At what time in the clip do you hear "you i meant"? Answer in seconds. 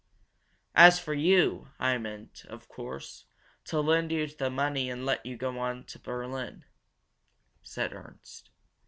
1.13-2.43